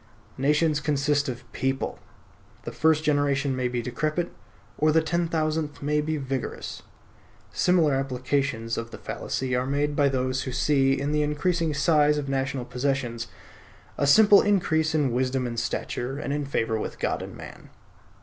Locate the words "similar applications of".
7.51-8.89